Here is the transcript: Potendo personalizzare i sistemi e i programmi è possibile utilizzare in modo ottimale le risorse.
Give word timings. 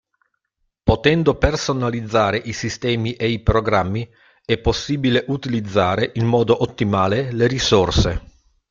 Potendo 0.81 1.37
personalizzare 1.37 2.39
i 2.39 2.53
sistemi 2.53 3.13
e 3.13 3.29
i 3.29 3.43
programmi 3.43 4.09
è 4.43 4.57
possibile 4.57 5.25
utilizzare 5.27 6.09
in 6.15 6.25
modo 6.25 6.63
ottimale 6.63 7.31
le 7.31 7.45
risorse. 7.45 8.21